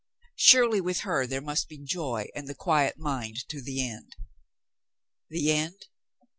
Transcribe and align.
Surely 0.37 0.81
with 0.81 1.01
her 1.01 1.27
there 1.27 1.41
must 1.41 1.69
be 1.69 1.77
joy 1.77 2.27
and 2.33 2.47
the 2.47 2.55
quiet 2.55 2.97
mind 2.97 3.47
to 3.47 3.61
the 3.61 3.87
end. 3.87 4.15
The 5.29 5.51
end? 5.51 5.85